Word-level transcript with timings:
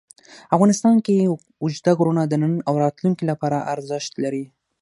افغانستان 0.55 0.95
کې 1.05 1.15
اوږده 1.63 1.91
غرونه 1.97 2.21
د 2.27 2.33
نن 2.41 2.53
او 2.67 2.73
راتلونکي 2.83 3.23
لپاره 3.31 3.65
ارزښت 3.73 4.11
لري. 4.23 4.45